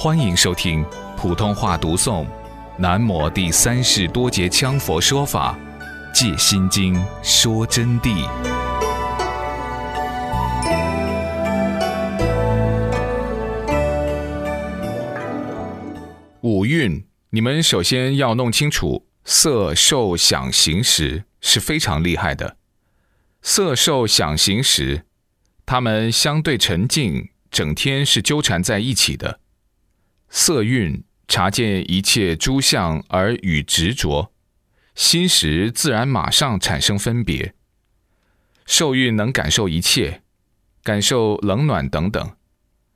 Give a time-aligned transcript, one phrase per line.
[0.00, 0.84] 欢迎收听
[1.16, 2.24] 普通话读诵
[2.76, 5.58] 《南摩第三世多杰羌佛说法
[6.14, 8.24] 借心经说真谛》。
[16.42, 22.56] 五蕴，你们首先要弄清楚，色、受、想、行、识是非常厉害的。
[23.42, 25.02] 色、受、想、行、识，
[25.66, 29.40] 它们相对沉静，整天是纠缠在一起的。
[30.30, 34.32] 色蕴察见一切诸相而与执着，
[34.94, 37.54] 心识自然马上产生分别。
[38.66, 40.22] 受蕴能感受一切，
[40.82, 42.36] 感受冷暖等等，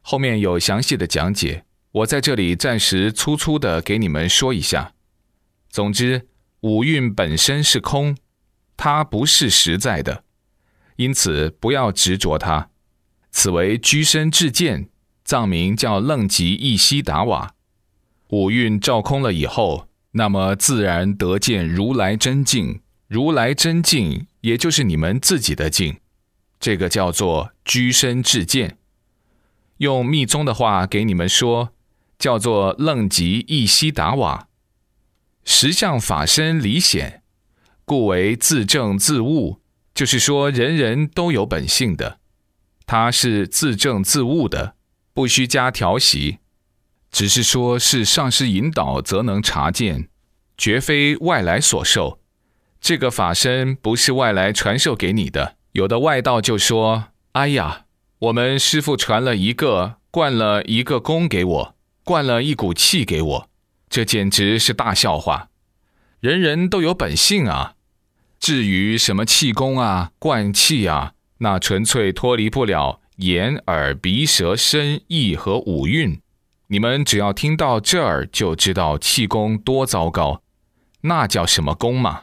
[0.00, 1.64] 后面有详细的讲解。
[1.92, 4.94] 我在这里暂时粗粗的给你们说一下。
[5.70, 6.28] 总之，
[6.60, 8.16] 五蕴本身是空，
[8.76, 10.24] 它不是实在的，
[10.96, 12.70] 因此不要执着它。
[13.30, 14.88] 此为居身至见。
[15.26, 17.54] 藏名叫楞吉一悉达瓦，
[18.28, 22.80] 五蕴照空了以后，那么自然得见如来真境。
[23.08, 25.96] 如来真境，也就是你们自己的境，
[26.60, 28.78] 这个叫做居身至见。
[29.78, 31.72] 用密宗的话给你们说，
[32.18, 34.46] 叫做楞吉一悉达瓦。
[35.44, 37.22] 实相法身离显，
[37.84, 39.60] 故为自证自悟，
[39.92, 42.20] 就是说人人都有本性的，
[42.86, 44.75] 他是自证自悟的。
[45.16, 46.40] 不需加调习，
[47.10, 50.10] 只是说是上师引导，则能察见，
[50.58, 52.20] 绝非外来所授。
[52.82, 55.56] 这个法身不是外来传授给你的。
[55.72, 57.86] 有的外道就说：“哎呀，
[58.18, 63.48] 我们师傅传了一个，灌了一个功给我，灌了一股气给我，
[63.88, 65.48] 这简直是大笑话。
[66.20, 67.76] 人人都有本性啊，
[68.38, 76.20] 至于什么气功啊、灌气啊，那纯粹脱离不了。”眼、耳、鼻、舌、身、意和五蕴，
[76.66, 80.42] 你们只要听到这儿就知道气功多糟糕。
[81.02, 82.22] 那叫什么功嘛？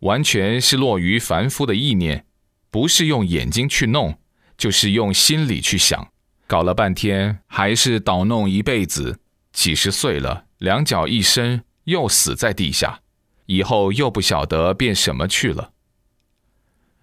[0.00, 2.26] 完全是落于凡夫的意念，
[2.70, 4.18] 不是用眼睛去弄，
[4.56, 6.08] 就是用心里去想。
[6.46, 9.18] 搞了半天还是捣弄一辈子，
[9.52, 13.00] 几十岁了，两脚一伸又死在地下，
[13.46, 15.72] 以后又不晓得变什么去了。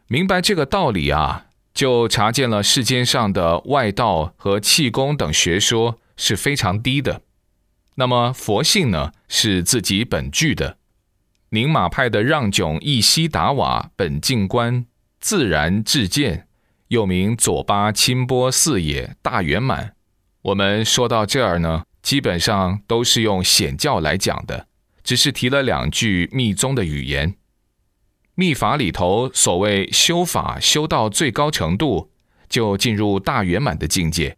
[0.07, 1.47] 明白这个道理啊？
[1.73, 7.21] 就查见了世间上的外道和气功等学说是非常低的。
[7.95, 10.77] 那么佛性呢，是自己本具的。
[11.49, 14.85] 宁玛派的让炯一悉达瓦本净观
[15.19, 16.47] 自然智见，
[16.87, 19.93] 又名左巴清波四野大圆满。
[20.41, 24.67] 我们说到这儿呢，基本上都是用显教来讲的，
[25.03, 27.35] 只是提了两句密宗的语言。
[28.35, 32.09] 密法里头，所谓修法修到最高程度，
[32.49, 34.37] 就进入大圆满的境界。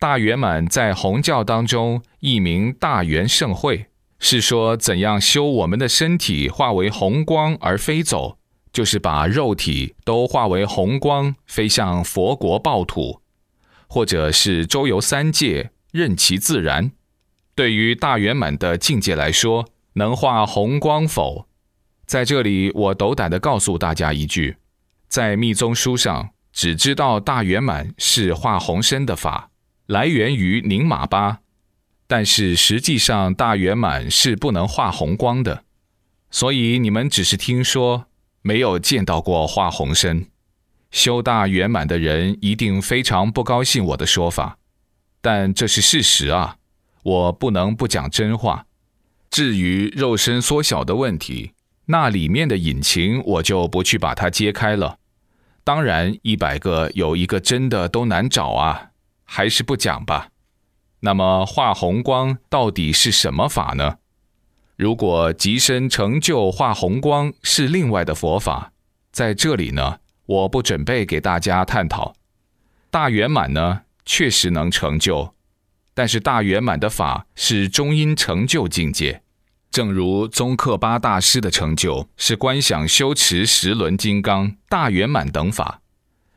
[0.00, 3.86] 大圆满在红教当中译名大圆盛会，
[4.18, 8.38] 是说怎样修我们的身体化为红光而飞走，
[8.72, 13.20] 就是把肉体都化为红光，飞向佛国报土，
[13.86, 16.90] 或者是周游三界，任其自然。
[17.54, 21.46] 对于大圆满的境界来说，能化红光否？
[22.06, 24.56] 在这里，我斗胆地告诉大家一句：
[25.08, 29.50] 在密宗书上，只知道大圆满是化红身的法，
[29.86, 31.40] 来源于宁玛巴，
[32.06, 35.64] 但是实际上大圆满是不能化红光的。
[36.30, 38.06] 所以你们只是听说，
[38.42, 40.26] 没有见到过化红身。
[40.90, 44.58] 修大圆满的人一定非常不高兴我的说法，
[45.20, 46.58] 但这是事实啊，
[47.02, 48.66] 我不能不讲真话。
[49.30, 51.52] 至于肉身缩小的问题，
[51.86, 54.98] 那里面的隐情，我就不去把它揭开了。
[55.62, 58.90] 当然，一百个有一个真的都难找啊，
[59.24, 60.28] 还是不讲吧。
[61.00, 63.96] 那么画红光到底是什么法呢？
[64.76, 68.72] 如果极深成就画红光是另外的佛法，
[69.12, 72.14] 在这里呢，我不准备给大家探讨。
[72.90, 75.34] 大圆满呢，确实能成就，
[75.92, 79.23] 但是大圆满的法是中阴成就境界。
[79.74, 85.80] 正如宗喀巴大师的成就是观想修持十轮金刚大圆满等法，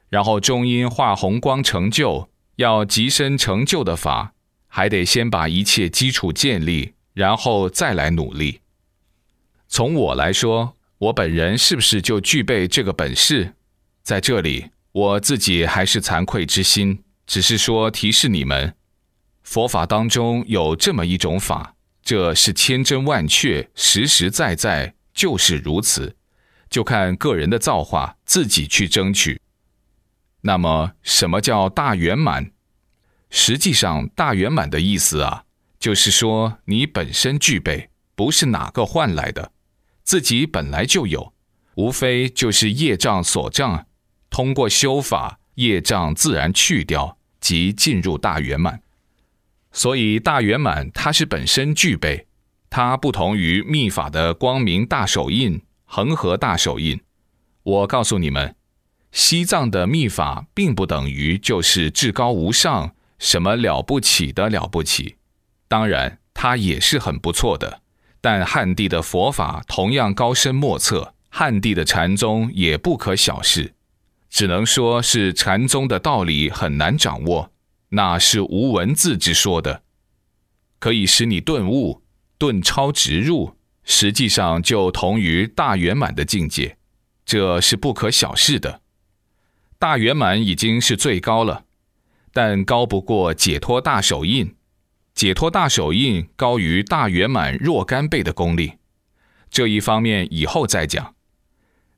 [0.09, 4.33] 然后中因化红光成就，要极身成就的法，
[4.67, 8.61] 还得先把一切基础建立，然后再来努力。
[9.67, 13.53] 从我来说，我本人是不是就具备这个本事？
[14.01, 18.73] 在这里，我自己还是惭愧之心，只是说提示你们，
[19.43, 21.75] 佛法当中有这么一种法。
[22.07, 26.15] 这是千真万确，实实在在就是如此，
[26.69, 29.41] 就看个人的造化，自己去争取。
[30.39, 32.51] 那么，什么叫大圆满？
[33.29, 35.43] 实际上大圆满的意思啊，
[35.77, 39.51] 就是说你本身具备，不是哪个换来的，
[40.05, 41.33] 自己本来就有，
[41.75, 43.85] 无非就是业障所障，
[44.29, 48.81] 通过修法，业障自然去掉，即进入大圆满。
[49.77, 52.25] 所以大圆满它是本身具备，
[52.67, 56.99] 它不同于密法的光明大手印、恒河大手印。
[57.61, 58.55] 我告诉你们。
[59.11, 65.17] 西藏的密法并不等于就是至高无上，什么了不起的了不起，
[65.67, 67.81] 当然它也是很不错的。
[68.19, 73.75] 但汉地的佛法同样高深莫测，汉地的禅宗也不可小视，
[74.27, 77.51] 只能说是禅宗的道理很难掌握，
[77.89, 79.83] 那是无文字之说的，
[80.79, 82.01] 可以使你顿悟、
[82.37, 86.77] 顿超直入，实际上就同于大圆满的境界，
[87.25, 88.81] 这是不可小视的。
[89.79, 91.65] 大圆满已经是最高了，
[92.33, 94.55] 但高不过解脱大手印。
[95.13, 98.73] 解脱大手印高于大圆满若干倍的功力，
[99.49, 101.15] 这一方面以后再讲。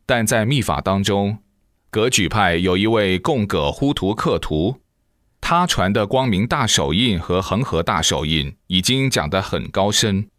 [0.06, 1.39] 但在密法当中，
[1.89, 4.80] 格举派有一位贡葛呼图克图，
[5.51, 10.30] 他传的光明大手印和恒河大手印已经讲得很高深。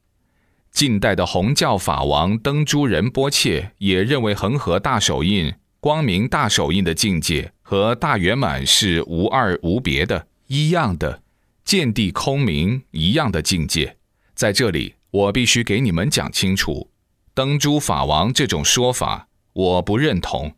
[0.70, 5.52] 近代的红教法王登珠仁波切也认为恒河大手印。
[5.80, 11.20] 光明大手印的境界和大圆满是无二无别的，一样的
[11.64, 13.96] 见地空明一样的境界。
[14.36, 16.88] 在这里，我必须给你们讲清楚，
[17.34, 20.54] 灯珠法王这种说法我不认同。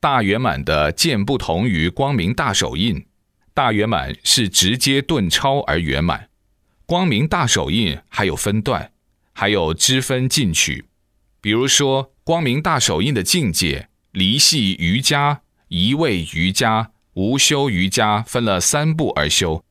[0.00, 3.05] 大圆满的见不同于光明大手印，
[3.56, 6.28] 大圆满是直接顿超而圆满，
[6.84, 8.92] 光明大手印还有分段，
[9.32, 10.84] 还有知分进取。
[11.40, 13.88] 比如说，光明大手印的境界。
[14.12, 19.64] 离系瑜伽、一味瑜伽、无修瑜伽分了三步而修，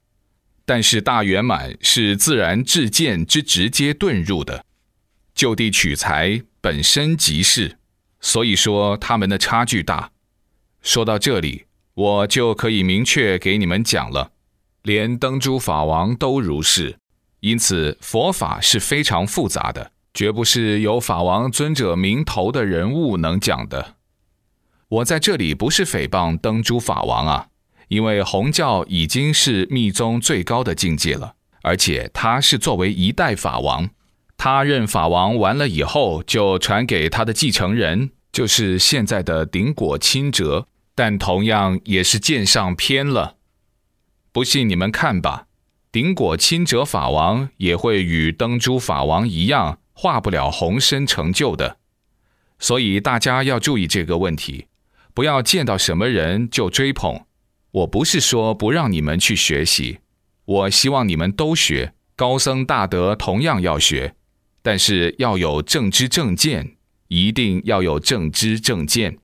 [0.66, 4.66] 但是大圆满是自然至见之直接遁入的，
[5.36, 7.78] 就地取材本身即是，
[8.20, 10.12] 所以说他们的差距大。
[10.82, 11.66] 说到这里，
[11.96, 14.32] 我就可以明确给你们讲了，
[14.84, 16.98] 连灯珠法王都如是，
[17.40, 23.96] 因此佛法是非常复杂的，绝不是有法王尊者名头的人物能讲的。
[24.90, 27.48] 我在这里不是诽谤灯珠法王啊，
[27.88, 33.90] 因为红教已经是密宗最高的境界了，而且他是作为一代法王，
[34.36, 43.36] 他任法王完了以后，就传给他的继承人，就是现在的顶果钦哲，但同样也是剑上偏了。
[44.32, 45.48] 不信你们看吧，
[45.92, 51.78] 顶果钦哲法王也会与灯珠法王一样，化不了红身成就的，
[52.58, 54.68] 所以大家要注意这个问题。
[55.14, 57.26] 不要见到什么人就追捧。
[57.72, 60.00] 我不是说不让你们去学习，
[60.46, 64.16] 我希望你们都学，高僧大德同样要学，
[64.62, 66.76] 但是要有正知正见，
[67.08, 69.20] 一定要有正知正见。